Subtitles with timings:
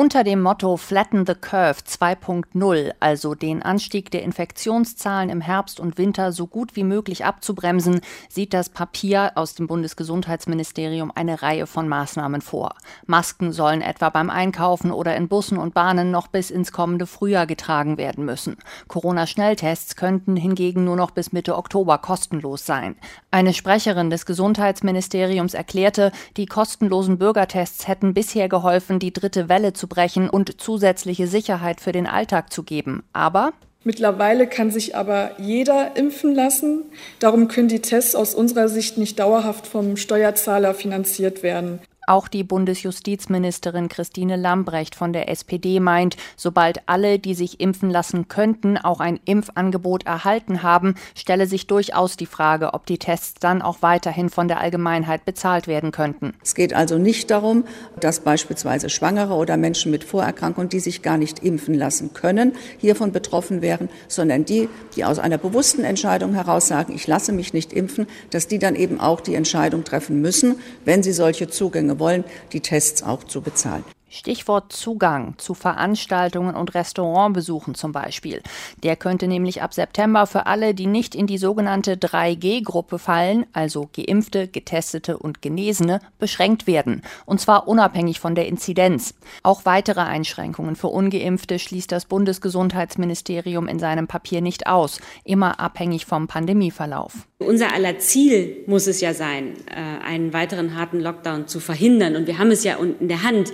[0.00, 5.98] Unter dem Motto Flatten the Curve 2.0, also den Anstieg der Infektionszahlen im Herbst und
[5.98, 8.00] Winter so gut wie möglich abzubremsen,
[8.30, 12.76] sieht das Papier aus dem Bundesgesundheitsministerium eine Reihe von Maßnahmen vor.
[13.04, 17.46] Masken sollen etwa beim Einkaufen oder in Bussen und Bahnen noch bis ins kommende Frühjahr
[17.46, 18.56] getragen werden müssen.
[18.88, 22.96] Corona-Schnelltests könnten hingegen nur noch bis Mitte Oktober kostenlos sein.
[23.30, 29.89] Eine Sprecherin des Gesundheitsministeriums erklärte, die kostenlosen Bürgertests hätten bisher geholfen, die dritte Welle zu
[29.90, 33.02] aufzubrechen und zusätzliche Sicherheit für den Alltag zu geben.
[33.12, 33.52] Aber
[33.82, 36.82] Mittlerweile kann sich aber jeder impfen lassen.
[37.18, 41.78] Darum können die Tests aus unserer Sicht nicht dauerhaft vom Steuerzahler finanziert werden.
[42.10, 48.26] Auch die Bundesjustizministerin Christine Lambrecht von der SPD meint, sobald alle, die sich impfen lassen
[48.26, 53.62] könnten, auch ein Impfangebot erhalten haben, stelle sich durchaus die Frage, ob die Tests dann
[53.62, 56.34] auch weiterhin von der Allgemeinheit bezahlt werden könnten.
[56.42, 57.62] Es geht also nicht darum,
[58.00, 63.12] dass beispielsweise Schwangere oder Menschen mit Vorerkrankungen, die sich gar nicht impfen lassen können, hiervon
[63.12, 67.72] betroffen wären, sondern die, die aus einer bewussten Entscheidung heraus sagen, ich lasse mich nicht
[67.72, 72.24] impfen, dass die dann eben auch die Entscheidung treffen müssen, wenn sie solche Zugänge wollen,
[72.52, 73.84] die Tests auch zu bezahlen.
[74.10, 78.42] Stichwort Zugang zu Veranstaltungen und Restaurantbesuchen zum Beispiel.
[78.82, 83.88] Der könnte nämlich ab September für alle, die nicht in die sogenannte 3G-Gruppe fallen, also
[83.96, 87.02] Geimpfte, Getestete und Genesene, beschränkt werden.
[87.24, 89.14] Und zwar unabhängig von der Inzidenz.
[89.44, 96.04] Auch weitere Einschränkungen für Ungeimpfte schließt das Bundesgesundheitsministerium in seinem Papier nicht aus, immer abhängig
[96.06, 97.12] vom Pandemieverlauf.
[97.38, 102.16] Unser aller Ziel muss es ja sein, äh, einen weiteren harten Lockdown zu verhindern.
[102.16, 103.52] Und wir haben es ja in der Hand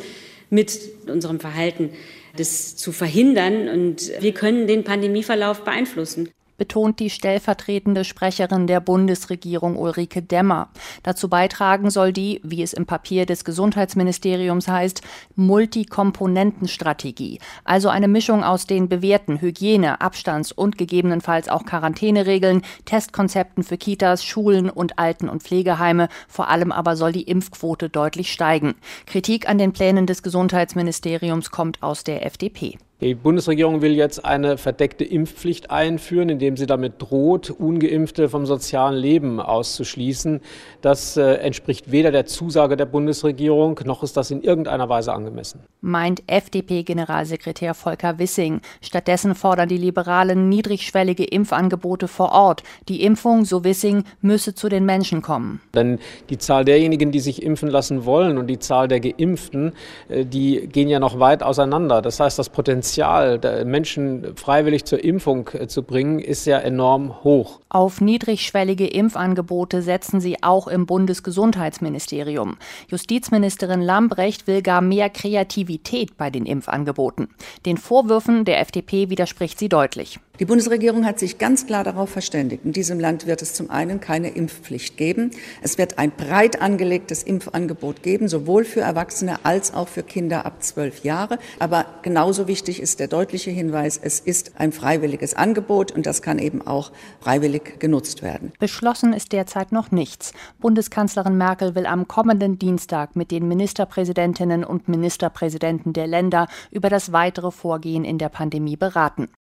[0.50, 1.90] mit unserem Verhalten
[2.36, 3.68] das zu verhindern.
[3.68, 10.68] Und wir können den Pandemieverlauf beeinflussen betont die stellvertretende Sprecherin der Bundesregierung Ulrike Demmer.
[11.02, 15.02] Dazu beitragen soll die, wie es im Papier des Gesundheitsministeriums heißt,
[15.34, 23.76] Multikomponentenstrategie, also eine Mischung aus den bewährten Hygiene, Abstands- und gegebenenfalls auch Quarantäneregeln, Testkonzepten für
[23.76, 26.08] Kitas, Schulen und Alten- und Pflegeheime.
[26.28, 28.74] Vor allem aber soll die Impfquote deutlich steigen.
[29.06, 32.78] Kritik an den Plänen des Gesundheitsministeriums kommt aus der FDP.
[33.02, 38.96] Die Bundesregierung will jetzt eine verdeckte Impfpflicht einführen, indem sie damit droht, ungeimpfte vom sozialen
[38.96, 40.40] Leben auszuschließen.
[40.80, 45.60] Das äh, entspricht weder der Zusage der Bundesregierung, noch ist das in irgendeiner Weise angemessen.
[45.82, 48.62] Meint FDP-Generalsekretär Volker Wissing.
[48.80, 52.62] Stattdessen fordern die Liberalen niedrigschwellige Impfangebote vor Ort.
[52.88, 55.60] Die Impfung, so Wissing, müsse zu den Menschen kommen.
[55.74, 55.98] Denn
[56.30, 59.72] die Zahl derjenigen, die sich impfen lassen wollen und die Zahl der Geimpften,
[60.08, 62.00] äh, die gehen ja noch weit auseinander.
[62.00, 67.24] Das heißt, das Potenzial Potenzial, Menschen freiwillig zur Impfung äh, zu bringen, ist ja enorm
[67.24, 67.60] hoch.
[67.68, 72.58] Auf niedrigschwellige Impfangebote setzen sie auch im Bundesgesundheitsministerium.
[72.88, 77.28] Justizministerin Lambrecht will gar mehr Kreativität bei den Impfangeboten.
[77.66, 80.20] Den Vorwürfen der FDP widerspricht sie deutlich.
[80.38, 82.64] Die Bundesregierung hat sich ganz klar darauf verständigt.
[82.66, 85.30] In diesem Land wird es zum einen keine Impfpflicht geben.
[85.62, 90.62] Es wird ein breit angelegtes Impfangebot geben, sowohl für Erwachsene als auch für Kinder ab
[90.62, 91.38] zwölf Jahre.
[91.58, 96.38] Aber genauso wichtig ist der deutliche Hinweis, es ist ein freiwilliges Angebot und das kann
[96.38, 98.52] eben auch freiwillig genutzt werden.
[98.58, 100.32] Beschlossen ist derzeit noch nichts.
[100.60, 107.12] Bundeskanzlerin Merkel will am kommenden Dienstag mit den Ministerpräsidentinnen und Ministerpräsidenten der Länder über das
[107.12, 109.28] weitere Vorgehen in der Pandemie beraten.